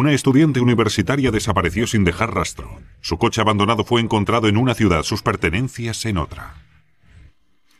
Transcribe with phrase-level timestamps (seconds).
[0.00, 2.80] Una estudiante universitaria desapareció sin dejar rastro.
[3.02, 6.54] Su coche abandonado fue encontrado en una ciudad, sus pertenencias en otra.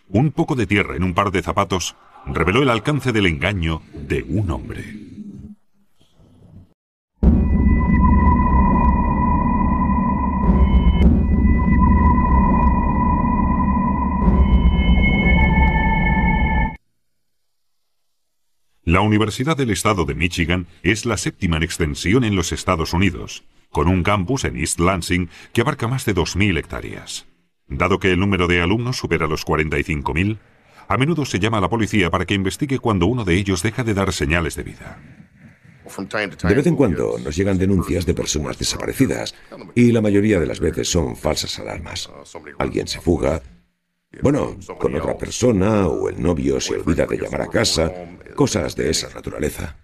[0.06, 1.96] Un poco de tierra en un par de zapatos
[2.26, 5.09] reveló el alcance del engaño de un hombre.
[18.84, 23.44] La Universidad del Estado de Michigan es la séptima en extensión en los Estados Unidos,
[23.68, 27.26] con un campus en East Lansing que abarca más de 2.000 hectáreas.
[27.68, 30.38] Dado que el número de alumnos supera los 45.000,
[30.88, 33.84] a menudo se llama a la policía para que investigue cuando uno de ellos deja
[33.84, 34.98] de dar señales de vida.
[36.42, 39.34] De vez en cuando nos llegan denuncias de personas desaparecidas
[39.74, 42.10] y la mayoría de las veces son falsas alarmas.
[42.58, 43.42] Alguien se fuga,
[44.22, 47.92] bueno, con otra persona o el novio se olvida de llamar a casa,
[48.34, 49.76] cosas de esa naturaleza.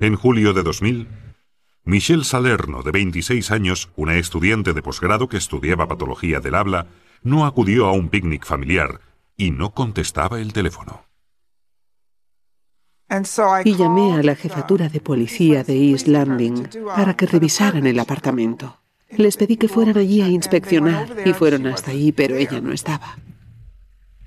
[0.00, 1.08] En julio de 2000,
[1.84, 6.86] Michelle Salerno, de 26 años, una estudiante de posgrado que estudiaba patología del habla,
[7.22, 9.00] no acudió a un picnic familiar
[9.36, 11.04] y no contestaba el teléfono.
[13.64, 18.83] Y llamé a la jefatura de policía de East Landing para que revisaran el apartamento.
[19.10, 23.16] Les pedí que fueran allí a inspeccionar y fueron hasta allí, pero ella no estaba.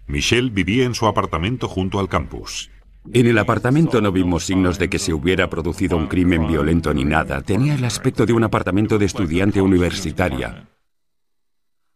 [0.08, 2.72] Michelle vivía en su apartamento junto al campus.
[3.14, 7.04] En el apartamento no vimos signos de que se hubiera producido un crimen violento ni
[7.04, 7.42] nada.
[7.42, 10.68] Tenía el aspecto de un apartamento de estudiante universitaria.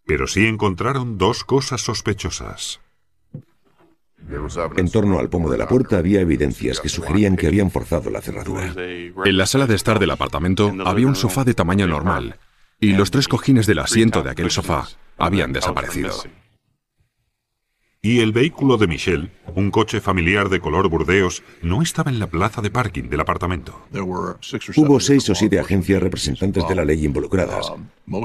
[0.06, 2.82] Pero sí encontraron dos cosas sospechosas.
[4.78, 8.22] En torno al pomo de la puerta había evidencias que sugerían que habían forzado la
[8.22, 8.74] cerradura.
[8.76, 12.38] En la sala de estar del apartamento había un sofá de tamaño normal
[12.82, 14.88] y los tres cojines del asiento de aquel sofá
[15.18, 16.12] habían desaparecido.
[18.04, 22.26] Y el vehículo de Michelle, un coche familiar de color burdeos, no estaba en la
[22.26, 23.80] plaza de parking del apartamento.
[24.76, 27.72] Hubo seis o siete agencias representantes de la ley involucradas,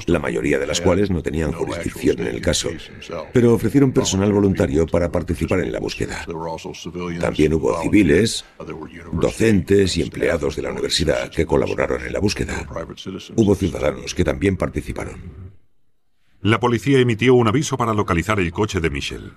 [0.07, 2.71] la mayoría de las cuales no tenían jurisdicción en el caso,
[3.35, 6.25] pero ofrecieron personal voluntario para participar en la búsqueda.
[7.21, 8.47] También hubo civiles,
[9.13, 12.67] docentes y empleados de la universidad que colaboraron en la búsqueda.
[13.37, 15.21] Hubo ciudadanos que también participaron.
[16.41, 19.33] La policía emitió un aviso para localizar el coche de Michelle.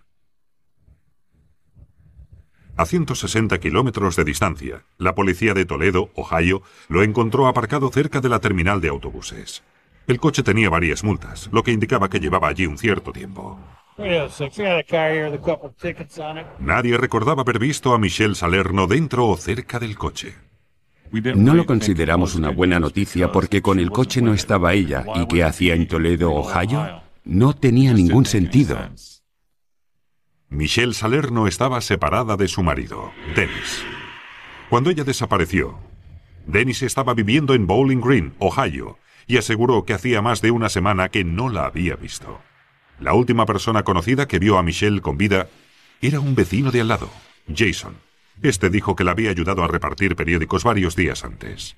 [2.79, 8.29] A 160 kilómetros de distancia, la policía de Toledo, Ohio, lo encontró aparcado cerca de
[8.29, 9.63] la terminal de autobuses.
[10.07, 13.59] El coche tenía varias multas, lo que indicaba que llevaba allí un cierto tiempo.
[16.59, 20.35] Nadie recordaba haber visto a Michelle Salerno dentro o cerca del coche.
[21.35, 25.43] No lo consideramos una buena noticia porque con el coche no estaba ella y qué
[25.43, 28.77] hacía en Toledo, Ohio, no tenía ningún sentido.
[30.49, 33.83] Michelle Salerno estaba separada de su marido, Dennis.
[34.69, 35.77] Cuando ella desapareció,
[36.47, 41.09] Dennis estaba viviendo en Bowling Green, Ohio, y aseguró que hacía más de una semana
[41.09, 42.41] que no la había visto.
[42.99, 45.49] La última persona conocida que vio a Michelle con vida
[46.01, 47.11] era un vecino de al lado,
[47.55, 47.93] Jason.
[48.41, 51.75] Este dijo que la había ayudado a repartir periódicos varios días antes.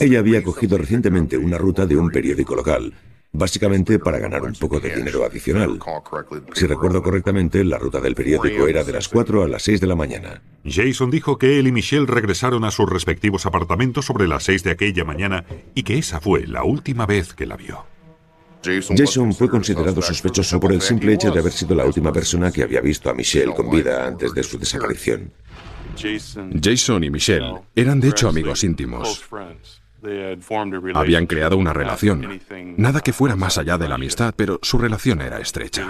[0.00, 2.94] Ella había cogido recientemente una ruta de un periódico local
[3.32, 5.78] básicamente para ganar un poco de dinero adicional.
[6.54, 9.86] Si recuerdo correctamente, la ruta del periódico era de las 4 a las 6 de
[9.86, 10.42] la mañana.
[10.64, 14.70] Jason dijo que él y Michelle regresaron a sus respectivos apartamentos sobre las 6 de
[14.72, 15.44] aquella mañana
[15.74, 17.86] y que esa fue la última vez que la vio.
[18.62, 22.62] Jason fue considerado sospechoso por el simple hecho de haber sido la última persona que
[22.62, 25.32] había visto a Michelle con vida antes de su desaparición.
[25.96, 29.24] Jason y Michelle eran de hecho amigos íntimos.
[30.94, 32.40] Habían creado una relación.
[32.76, 35.86] Nada que fuera más allá de la amistad, pero su relación era estrecha.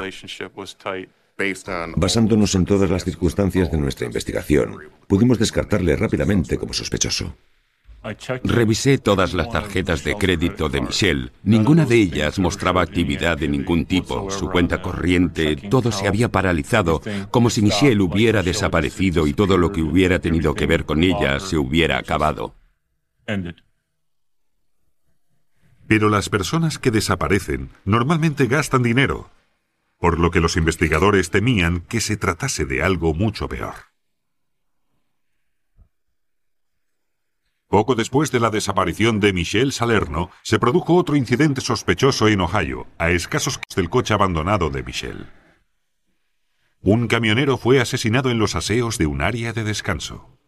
[1.96, 7.34] Basándonos en todas las circunstancias de nuestra investigación, pudimos descartarle rápidamente como sospechoso.
[8.42, 11.30] Revisé todas las tarjetas de crédito de Michelle.
[11.44, 14.28] Ninguna de ellas mostraba actividad de ningún tipo.
[14.30, 17.00] Su cuenta corriente, todo se había paralizado,
[17.30, 21.38] como si Michelle hubiera desaparecido y todo lo que hubiera tenido que ver con ella
[21.38, 22.56] se hubiera acabado.
[25.92, 29.28] Pero las personas que desaparecen normalmente gastan dinero,
[29.98, 33.74] por lo que los investigadores temían que se tratase de algo mucho peor.
[37.68, 42.86] Poco después de la desaparición de Michelle Salerno, se produjo otro incidente sospechoso en Ohio,
[42.96, 45.26] a escasos del coche abandonado de Michelle.
[46.80, 50.38] Un camionero fue asesinado en los aseos de un área de descanso.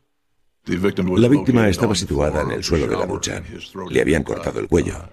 [0.64, 3.42] La víctima estaba situada en el suelo de la ducha.
[3.90, 5.06] Le habían cortado el cuello.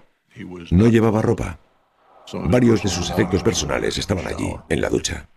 [0.70, 1.58] No llevaba ropa.
[2.32, 5.28] Varios de sus efectos personales estaban allí, en la ducha.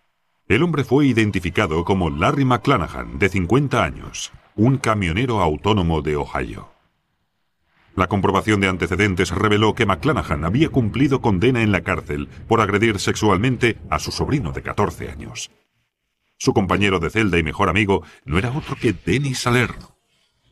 [0.48, 6.70] El hombre fue identificado como Larry McClanahan, de 50 años, un camionero autónomo de Ohio.
[7.96, 13.00] La comprobación de antecedentes reveló que McClanahan había cumplido condena en la cárcel por agredir
[13.00, 15.50] sexualmente a su sobrino de 14 años.
[16.38, 19.95] Su compañero de celda y mejor amigo no era otro que Dennis Salerno,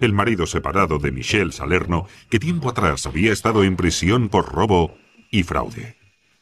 [0.05, 4.95] el marido separado de Michelle Salerno, que tiempo atrás había estado en prisión por robo
[5.31, 5.97] y fraude.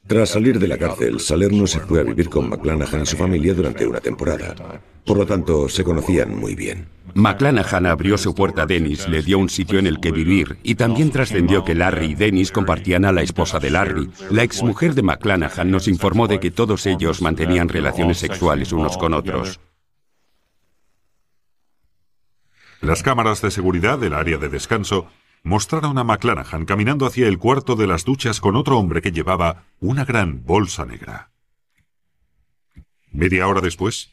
[0.07, 3.53] Tras salir de la cárcel, Salerno se fue a vivir con McClanahan y su familia
[3.53, 4.81] durante una temporada.
[5.05, 6.87] Por lo tanto, se conocían muy bien.
[7.13, 10.75] McClanahan abrió su puerta a Dennis, le dio un sitio en el que vivir y
[10.75, 14.09] también trascendió que Larry y Dennis compartían a la esposa de Larry.
[14.29, 19.13] La exmujer de McClanahan nos informó de que todos ellos mantenían relaciones sexuales unos con
[19.13, 19.59] otros.
[22.81, 25.07] Las cámaras de seguridad del área de descanso
[25.43, 29.65] mostraron a McClanahan caminando hacia el cuarto de las duchas con otro hombre que llevaba
[29.79, 31.29] una gran bolsa negra.
[33.11, 34.09] Media hora después,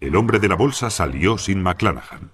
[0.00, 2.32] el hombre de la bolsa salió sin McClanahan.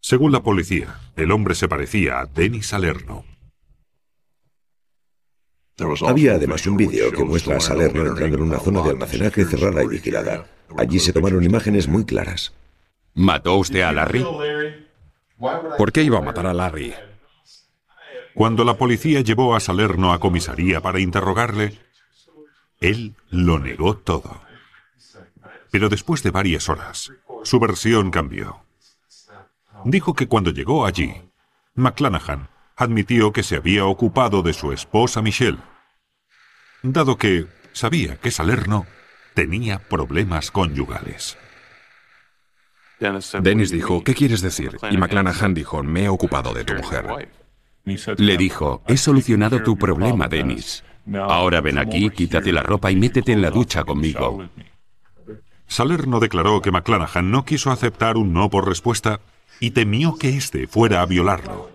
[0.00, 3.24] Según la policía, el hombre se parecía a Dennis Salerno.
[6.04, 9.84] Había además un vídeo que muestra a Salerno entrando en una zona de almacenaje cerrada
[9.84, 10.46] y vigilada.
[10.76, 12.52] Allí se tomaron imágenes muy claras.
[13.16, 14.26] ¿Mató usted a Larry?
[15.78, 16.94] ¿Por qué iba a matar a Larry?
[18.34, 21.78] Cuando la policía llevó a Salerno a comisaría para interrogarle,
[22.78, 24.42] él lo negó todo.
[25.70, 27.10] Pero después de varias horas,
[27.42, 28.60] su versión cambió.
[29.84, 31.14] Dijo que cuando llegó allí,
[31.74, 35.62] McClanahan admitió que se había ocupado de su esposa Michelle,
[36.82, 38.84] dado que sabía que Salerno
[39.32, 41.38] tenía problemas conyugales.
[43.42, 44.76] Dennis dijo, ¿qué quieres decir?
[44.90, 47.28] Y McClanahan dijo, me he ocupado de tu mujer.
[48.18, 50.82] Le dijo, he solucionado tu problema, Dennis.
[51.14, 54.48] Ahora ven aquí, quítate la ropa y métete en la ducha conmigo.
[55.68, 59.20] Salerno declaró que McClanahan no quiso aceptar un no por respuesta
[59.60, 61.70] y temió que éste fuera a violarlo.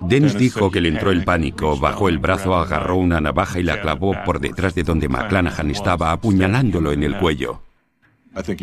[0.00, 3.80] Dennis dijo que le entró el pánico, bajó el brazo, agarró una navaja y la
[3.80, 7.62] clavó por detrás de donde McClanahan estaba, apuñalándolo en el cuello.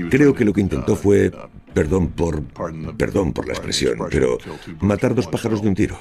[0.10, 1.31] Creo que lo que intentó fue,
[1.74, 2.44] perdón por,
[2.96, 4.38] perdón por la expresión, pero
[4.80, 6.00] matar dos pájaros de un tiro.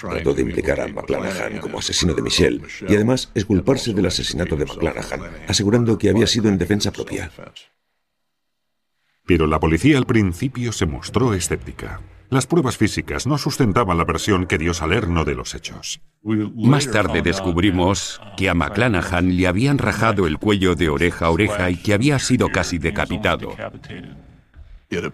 [0.00, 4.64] Trató de implicar a McClanahan como asesino de Michelle y además esculparse del asesinato de
[4.64, 7.30] McClanahan, asegurando que había sido en defensa propia.
[9.26, 12.00] Pero la policía al principio se mostró escéptica.
[12.30, 16.00] Las pruebas físicas no sustentaban la versión que dio Salerno de los hechos.
[16.22, 21.70] Más tarde descubrimos que a McClanahan le habían rajado el cuello de oreja a oreja
[21.70, 23.56] y que había sido casi decapitado.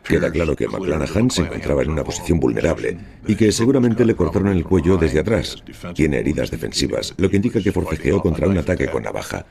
[0.04, 4.48] Queda claro que McClanahan se encontraba en una posición vulnerable y que seguramente le cortaron
[4.48, 5.62] el cuello desde atrás.
[5.94, 9.46] Tiene heridas defensivas, lo que indica que forcejeó contra un ataque con navaja.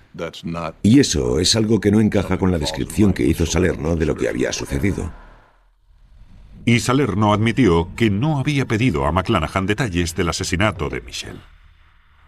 [0.83, 4.15] Y eso es algo que no encaja con la descripción que hizo Salerno de lo
[4.15, 5.24] que había sucedido.
[6.65, 11.39] Y Salerno admitió que no había pedido a McClanahan detalles del asesinato de Michelle.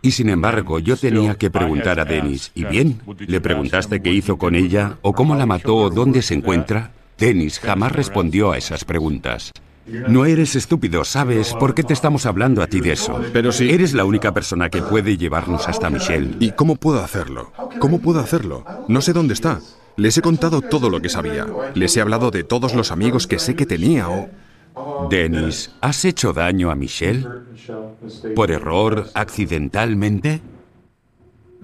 [0.04, 3.02] Y sin embargo, yo tenía que preguntar a Dennis, ¿y bien?
[3.18, 5.00] ¿Le preguntaste qué hizo con ella?
[5.02, 5.76] ¿O cómo la mató?
[5.76, 6.92] ¿O dónde se encuentra?
[7.18, 9.52] Dennis jamás respondió a esas preguntas.
[9.88, 11.54] No eres estúpido, ¿sabes?
[11.56, 13.20] ¿Por qué te estamos hablando a ti de eso?
[13.34, 13.72] Pero si...
[13.72, 16.36] Eres la única persona que puede llevarnos hasta Michelle.
[16.40, 17.52] ¿Y cómo puedo hacerlo?
[17.80, 18.66] ¿Cómo puedo hacerlo?
[18.88, 19.62] No sé dónde está.
[19.98, 21.48] Les he contado todo lo que sabía.
[21.74, 24.30] Les he hablado de todos los amigos que sé que tenía o...
[25.10, 27.28] Dennis, ¿has hecho daño a Michelle?
[28.36, 30.42] ¿Por error, accidentalmente?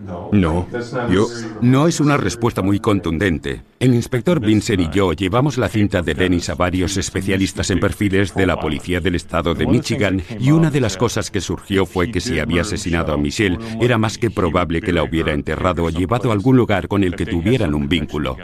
[0.03, 0.67] No,
[1.10, 1.27] yo...
[1.62, 3.63] No es una respuesta muy contundente.
[3.79, 8.36] El inspector Vincent y yo llevamos la cinta de Dennis a varios especialistas en perfiles
[8.36, 12.12] de la Policía del Estado de Michigan y una de las cosas que surgió fue
[12.12, 15.89] que si había asesinado a Michelle, era más que probable que la hubiera enterrado o
[15.89, 18.36] llevado a algún lugar con el que tuvieran un vínculo.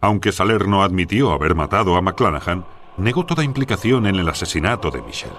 [0.00, 2.64] Aunque Salerno admitió haber matado a McClanahan,
[2.96, 5.34] negó toda implicación en el asesinato de Michelle.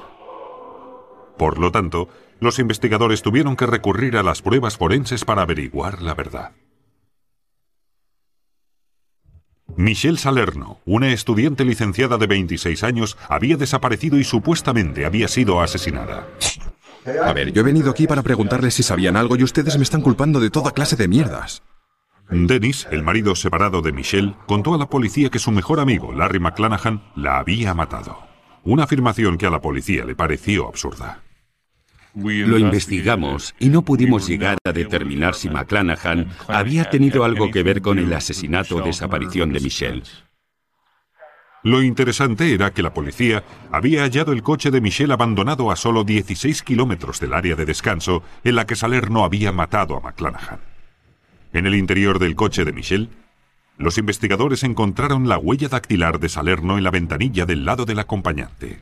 [1.38, 2.07] Por lo tanto,
[2.41, 6.51] los investigadores tuvieron que recurrir a las pruebas forenses para averiguar la verdad.
[9.77, 16.27] Michelle Salerno, una estudiante licenciada de 26 años, había desaparecido y supuestamente había sido asesinada.
[17.24, 20.01] A ver, yo he venido aquí para preguntarles si sabían algo y ustedes me están
[20.01, 21.63] culpando de toda clase de mierdas.
[22.29, 26.39] Dennis, el marido separado de Michelle, contó a la policía que su mejor amigo, Larry
[26.39, 28.17] McClanahan, la había matado.
[28.63, 31.21] Una afirmación que a la policía le pareció absurda.
[32.13, 37.81] Lo investigamos y no pudimos llegar a determinar si McClanahan había tenido algo que ver
[37.81, 40.03] con el asesinato o desaparición de Michelle.
[41.63, 46.03] Lo interesante era que la policía había hallado el coche de Michelle abandonado a solo
[46.03, 50.59] 16 kilómetros del área de descanso en la que Salerno había matado a McClanahan.
[51.53, 53.09] En el interior del coche de Michelle,
[53.77, 58.79] los investigadores encontraron la huella dactilar de Salerno en la ventanilla del lado del acompañante.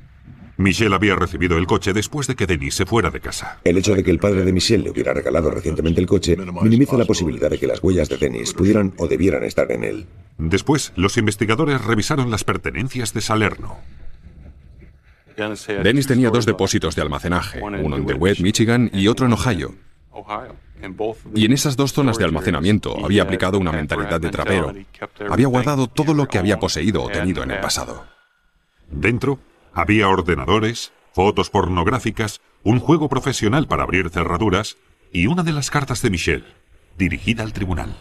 [0.60, 3.62] Michelle había recibido el coche después de que Denis se fuera de casa.
[3.64, 6.98] El hecho de que el padre de Michelle le hubiera regalado recientemente el coche minimiza
[6.98, 10.06] la posibilidad de que las huellas de Dennis pudieran o debieran estar en él.
[10.38, 13.78] Después, los investigadores revisaron las pertenencias de Salerno.
[15.82, 19.76] Dennis tenía dos depósitos de almacenaje, uno en DeWitt, Michigan, y otro en Ohio.
[21.36, 24.74] Y en esas dos zonas de almacenamiento había aplicado una mentalidad de trapero.
[25.30, 28.04] Había guardado todo lo que había poseído o tenido en el pasado.
[28.92, 29.40] Dentro
[29.80, 34.78] había ordenadores, fotos pornográficas, un juego profesional para abrir cerraduras
[35.12, 36.46] y una de las cartas de Michelle,
[36.98, 37.98] dirigida al tribunal.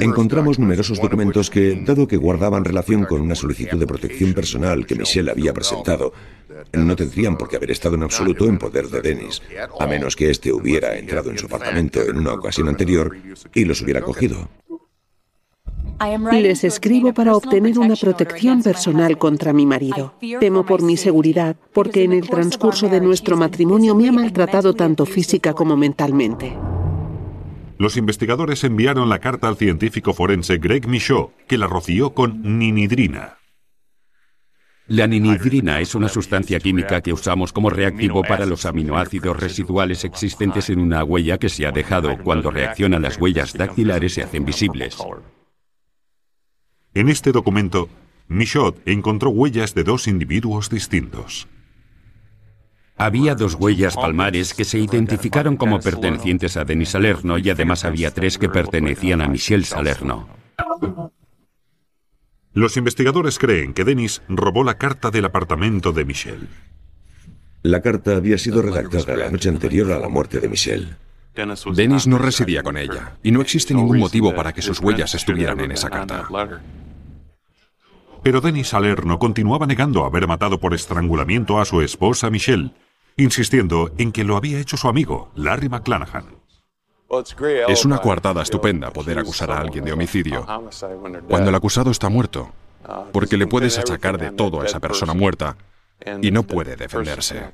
[0.00, 4.96] Encontramos numerosos documentos que, dado que guardaban relación con una solicitud de protección personal que
[4.96, 6.12] Michelle había presentado,
[6.72, 9.42] no tendrían por qué haber estado en absoluto en poder de Dennis,
[9.78, 13.16] a menos que éste hubiera entrado en su apartamento en una ocasión anterior
[13.54, 14.48] y los hubiera cogido.
[16.32, 20.14] Les escribo para obtener una protección personal contra mi marido.
[20.40, 25.04] Temo por mi seguridad, porque en el transcurso de nuestro matrimonio me ha maltratado tanto
[25.04, 26.56] física como mentalmente.
[27.76, 33.36] Los investigadores enviaron la carta al científico forense Greg Michaud, que la roció con ninidrina.
[34.86, 40.68] La ninidrina es una sustancia química que usamos como reactivo para los aminoácidos residuales existentes
[40.70, 42.18] en una huella que se ha dejado.
[42.24, 44.96] Cuando reaccionan las huellas dactilares se hacen visibles.
[46.92, 47.88] En este documento,
[48.26, 51.46] Michaud encontró huellas de dos individuos distintos.
[52.96, 58.10] Había dos huellas palmares que se identificaron como pertenecientes a Denis Salerno y además había
[58.10, 60.28] tres que pertenecían a Michel Salerno.
[62.52, 66.48] Los investigadores creen que Denis robó la carta del apartamento de Michelle.
[67.62, 70.88] La carta había sido redactada la noche anterior a la muerte de Michelle.
[71.74, 75.60] Dennis no residía con ella y no existe ningún motivo para que sus huellas estuvieran
[75.60, 76.26] en esa carta.
[78.22, 82.72] Pero Denis Salerno continuaba negando haber matado por estrangulamiento a su esposa Michelle,
[83.16, 86.24] insistiendo en que lo había hecho su amigo, Larry McClanahan.
[87.68, 90.46] Es una coartada estupenda poder acusar a alguien de homicidio
[91.28, 92.50] cuando el acusado está muerto,
[93.12, 95.56] porque le puedes achacar de todo a esa persona muerta
[96.22, 97.52] y no puede defenderse.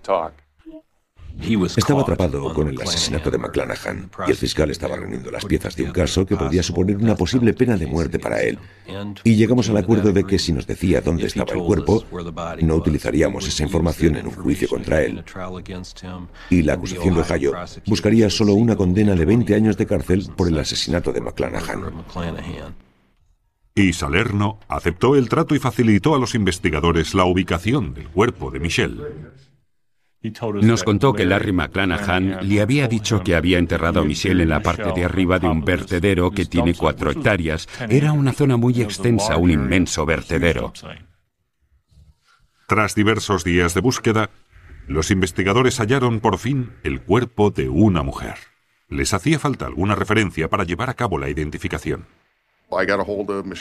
[1.76, 5.84] Estaba atrapado con el asesinato de McClanahan y el fiscal estaba reuniendo las piezas de
[5.84, 8.58] un caso que podía suponer una posible pena de muerte para él.
[9.22, 12.04] Y llegamos al acuerdo de que si nos decía dónde estaba el cuerpo,
[12.62, 15.22] no utilizaríamos esa información en un juicio contra él.
[16.50, 17.52] Y la acusación de Ohio
[17.86, 22.04] buscaría solo una condena de 20 años de cárcel por el asesinato de McClanahan.
[23.78, 28.58] Y Salerno aceptó el trato y facilitó a los investigadores la ubicación del cuerpo de
[28.58, 29.02] Michelle.
[30.62, 34.60] Nos contó que Larry McClanahan le había dicho que había enterrado a Michelle en la
[34.60, 37.68] parte de arriba de un vertedero que tiene cuatro hectáreas.
[37.88, 40.72] Era una zona muy extensa, un inmenso vertedero.
[42.66, 44.30] Tras diversos días de búsqueda,
[44.88, 48.34] los investigadores hallaron por fin el cuerpo de una mujer.
[48.88, 52.06] Les hacía falta alguna referencia para llevar a cabo la identificación.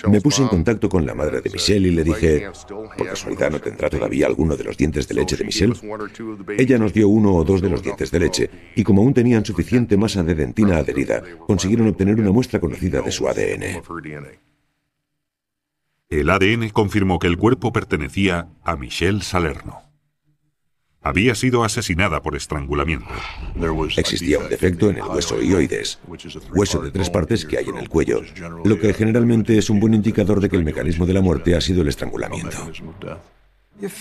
[0.08, 3.60] Me puse en contacto con la madre de Michelle y le dije, ¿por casualidad no
[3.60, 5.74] tendrá todavía alguno de los dientes de leche de Michelle?
[6.58, 9.46] Ella nos dio uno o dos de los dientes de leche y como aún tenían
[9.46, 13.84] suficiente masa de dentina adherida, consiguieron obtener una muestra conocida de su ADN.
[16.10, 19.85] El ADN confirmó que el cuerpo pertenecía a Michelle Salerno
[21.06, 23.06] había sido asesinada por estrangulamiento.
[23.96, 26.00] Existía un defecto en el hueso ioides,
[26.54, 28.22] hueso de tres partes que hay en el cuello,
[28.64, 31.62] lo que generalmente es un buen indicador de que el mecanismo de la muerte ha
[31.62, 32.58] sido el estrangulamiento.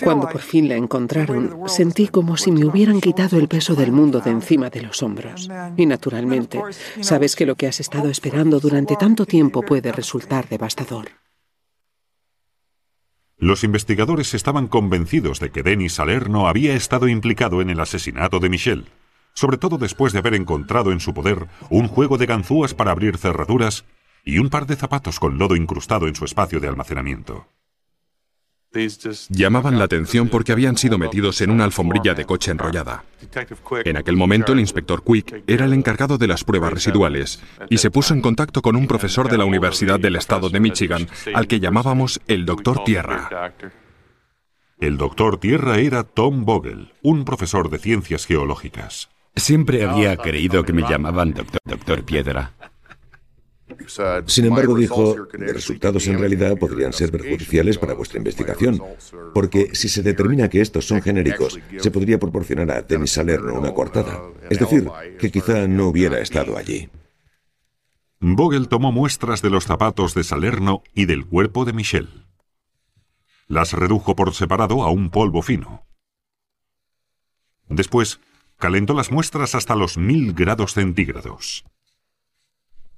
[0.03, 4.21] Cuando por fin la encontraron, sentí como si me hubieran quitado el peso del mundo
[4.21, 5.51] de encima de los hombros.
[5.77, 6.63] Y naturalmente,
[7.01, 11.09] sabes que lo que has estado esperando durante tanto tiempo puede resultar devastador.
[13.45, 18.49] Los investigadores estaban convencidos de que Denis Salerno había estado implicado en el asesinato de
[18.49, 18.87] Michelle,
[19.35, 23.19] sobre todo después de haber encontrado en su poder un juego de ganzúas para abrir
[23.19, 23.85] cerraduras
[24.25, 27.47] y un par de zapatos con lodo incrustado en su espacio de almacenamiento.
[29.29, 33.05] Llamaban la atención porque habían sido metidos en una alfombrilla de coche enrollada.
[33.85, 37.41] En aquel momento el inspector Quick era el encargado de las pruebas residuales
[37.71, 41.07] y se puso en contacto con un profesor de la Universidad del Estado de Michigan
[41.35, 43.55] al que llamábamos el Doctor Tierra.
[44.81, 49.09] El Doctor Tierra era Tom Vogel, un profesor de ciencias geológicas.
[49.37, 52.53] Siempre había creído que me llamaban Doctor, Doctor Piedra.
[54.27, 58.83] Sin embargo, dijo, los resultados en realidad podrían ser perjudiciales para vuestra investigación,
[59.33, 63.73] porque si se determina que estos son genéricos, se podría proporcionar a Denis Salerno una
[63.73, 64.89] coartada, es decir,
[65.19, 66.89] que quizá no hubiera estado allí.
[68.21, 72.25] Vogel tomó muestras de los zapatos de Salerno y del cuerpo de Michelle.
[73.49, 75.85] Las redujo por separado a un polvo fino.
[77.69, 78.21] Después,
[78.59, 81.65] calentó las muestras hasta los mil grados centígrados.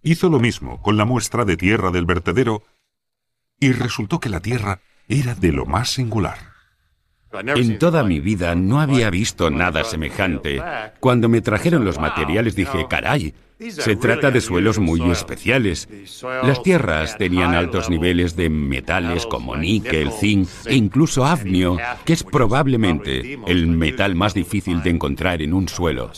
[0.06, 2.62] Hizo lo mismo con la muestra de tierra del vertedero
[3.58, 6.38] y resultó que la tierra era de lo más singular.
[7.32, 10.62] En toda mi vida no había visto nada semejante.
[11.00, 15.88] Cuando me trajeron los materiales dije, caray, se trata de suelos muy especiales.
[16.22, 22.22] Las tierras tenían altos niveles de metales como níquel, zinc e incluso afnio, que es
[22.22, 26.12] probablemente el metal más difícil de encontrar en un suelo.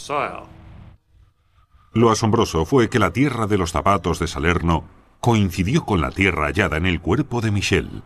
[1.99, 4.85] Lo asombroso fue que la tierra de los zapatos de Salerno
[5.19, 8.05] coincidió con la tierra hallada en el cuerpo de Michel.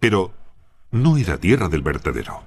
[0.00, 0.32] Pero
[0.92, 2.42] no era tierra del vertedero.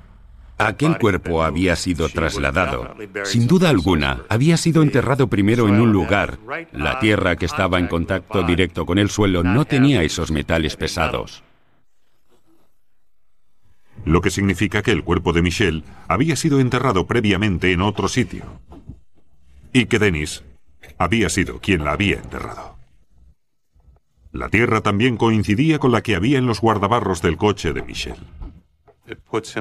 [0.57, 2.95] Aquel cuerpo había sido trasladado.
[3.25, 6.39] Sin duda alguna, había sido enterrado primero en un lugar.
[6.71, 11.43] La tierra que estaba en contacto directo con el suelo no tenía esos metales pesados.
[14.03, 18.45] Lo que significa que el cuerpo de Michel había sido enterrado previamente en otro sitio.
[19.73, 20.43] Y que Denis
[20.97, 22.77] había sido quien la había enterrado.
[24.31, 28.17] La tierra también coincidía con la que había en los guardabarros del coche de Michel.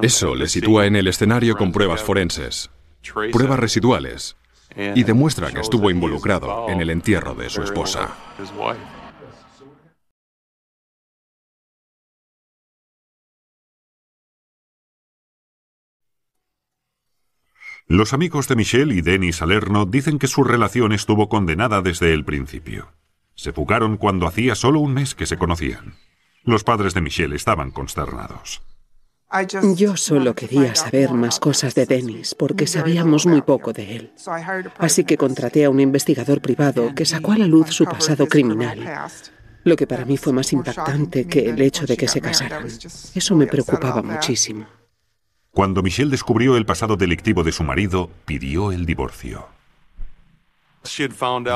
[0.03, 2.71] Eso le sitúa en el escenario con pruebas forenses,
[3.33, 4.37] pruebas residuales,
[4.77, 8.15] y demuestra que estuvo involucrado en el entierro de su esposa.
[17.91, 22.23] Los amigos de Michelle y Denis Salerno dicen que su relación estuvo condenada desde el
[22.23, 22.93] principio.
[23.35, 25.95] Se fugaron cuando hacía solo un mes que se conocían.
[26.45, 28.61] Los padres de Michelle estaban consternados.
[29.75, 34.13] Yo solo quería saber más cosas de Dennis porque sabíamos muy poco de él.
[34.77, 38.81] Así que contraté a un investigador privado que sacó a la luz su pasado criminal.
[39.65, 42.67] Lo que para mí fue más impactante que el hecho de que se casaran.
[42.67, 44.78] Eso me preocupaba muchísimo.
[45.59, 49.49] Cuando Michelle descubrió el pasado delictivo de su marido, pidió el divorcio.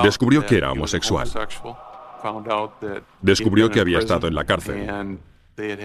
[0.03, 1.31] Descubrió que era homosexual.
[3.21, 5.21] Descubrió que había estado en la cárcel.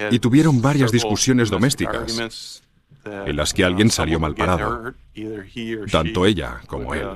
[0.09, 2.63] Y tuvieron varias discusiones domésticas
[3.05, 4.95] en las que alguien salió mal parado,
[5.91, 7.07] tanto ella como él.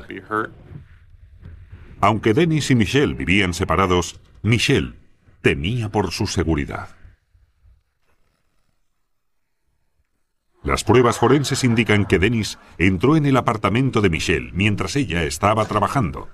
[1.99, 4.93] Aunque Dennis y Michelle vivían separados, Michelle
[5.41, 7.00] temía por su seguridad.
[10.71, 15.65] Las pruebas forenses indican que Dennis entró en el apartamento de Michelle mientras ella estaba
[15.65, 16.29] trabajando,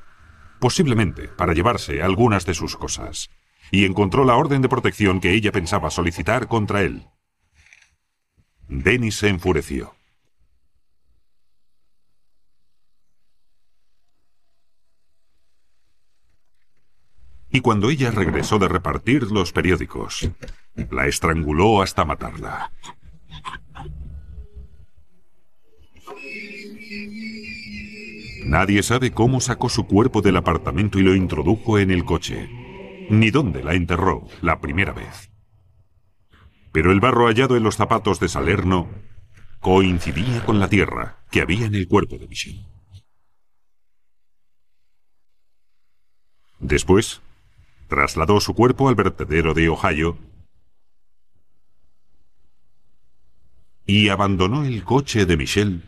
[0.59, 3.31] posiblemente para llevarse algunas de sus cosas,
[3.71, 7.07] y encontró la orden de protección que ella pensaba solicitar contra él.
[8.67, 9.95] Dennis se enfureció.
[17.49, 20.29] Y cuando ella regresó de repartir los periódicos,
[20.91, 22.71] la estranguló hasta matarla.
[28.45, 32.49] Nadie sabe cómo sacó su cuerpo del apartamento y lo introdujo en el coche,
[33.09, 35.29] ni dónde la enterró la primera vez.
[36.71, 38.87] Pero el barro hallado en los zapatos de Salerno
[39.59, 42.65] coincidía con la tierra que había en el cuerpo de Michelle.
[46.59, 47.21] Después,
[47.87, 50.17] trasladó su cuerpo al vertedero de Ohio
[53.85, 55.81] y abandonó el coche de Michelle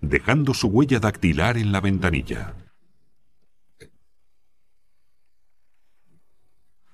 [0.00, 2.54] dejando su huella dactilar en la ventanilla.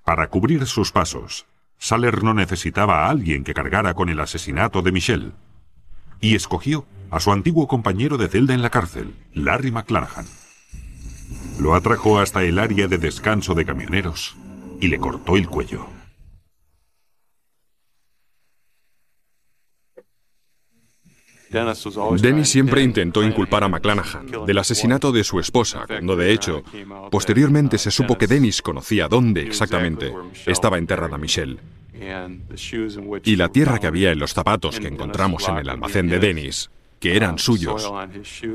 [0.05, 1.47] Para cubrir sus pasos,
[1.79, 5.33] Saler no necesitaba a alguien que cargara con el asesinato de Michelle,
[6.21, 10.27] y escogió a su antiguo compañero de celda en la cárcel, Larry McClanahan.
[11.59, 14.37] Lo atrajo hasta el área de descanso de camioneros
[14.81, 15.87] y le cortó el cuello.
[22.21, 26.63] Dennis siempre intentó inculpar a McClanahan del asesinato de su esposa, cuando de hecho,
[27.11, 30.13] posteriormente se supo que Dennis conocía dónde exactamente
[30.47, 31.59] estaba enterrada Michelle.
[33.25, 36.71] Y la tierra que había en los zapatos que encontramos en el almacén de Dennis,
[36.99, 37.93] que eran suyos,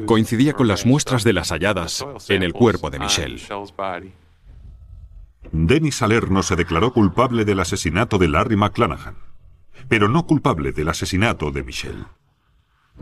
[0.05, 3.41] coincidía con las muestras de las halladas en el cuerpo de Michelle.
[5.51, 9.15] Dennis Salerno se declaró culpable del asesinato de Larry McClanahan,
[9.87, 12.05] pero no culpable del asesinato de Michelle.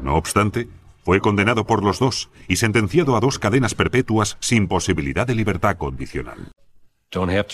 [0.01, 0.67] No obstante,
[1.03, 5.77] fue condenado por los dos y sentenciado a dos cadenas perpetuas sin posibilidad de libertad
[5.77, 6.51] condicional.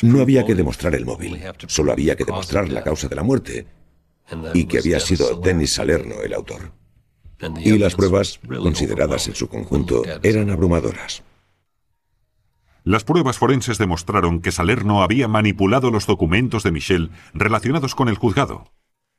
[0.01, 3.67] No había que demostrar el móvil, solo había que demostrar la causa de la muerte
[4.53, 6.71] y que había sido Dennis Salerno el autor.
[7.59, 11.23] Y las pruebas, consideradas en su conjunto, eran abrumadoras.
[12.83, 18.15] Las pruebas forenses demostraron que Salerno había manipulado los documentos de Michelle relacionados con el
[18.15, 18.71] juzgado,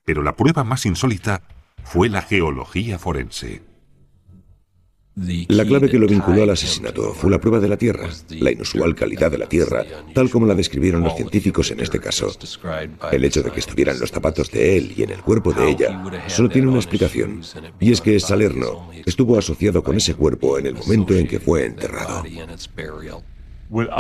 [0.05, 1.43] pero la prueba más insólita
[1.85, 3.62] fue la geología forense.
[5.49, 8.95] La clave que lo vinculó al asesinato fue la prueba de la Tierra, la inusual
[8.95, 12.33] calidad de la Tierra, tal como la describieron los científicos en este caso.
[13.11, 16.03] El hecho de que estuvieran los zapatos de él y en el cuerpo de ella
[16.29, 17.42] solo tiene una explicación,
[17.79, 21.66] y es que Salerno estuvo asociado con ese cuerpo en el momento en que fue
[21.66, 22.25] enterrado.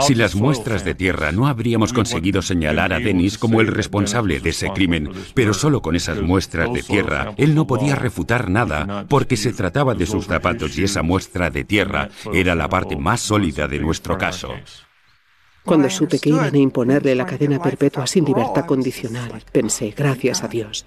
[0.02, 4.50] Si las muestras de tierra no habríamos conseguido señalar a Dennis como el responsable de
[4.50, 9.36] ese crimen, pero solo con esas muestras de tierra, él no podía refutar nada, porque
[9.36, 13.68] se trataba de sus zapatos y esa muestra de tierra era la parte más sólida
[13.68, 14.52] de nuestro caso.
[15.64, 20.48] Cuando supe que iban a imponerle la cadena perpetua sin libertad condicional, pensé, gracias a
[20.48, 20.86] Dios,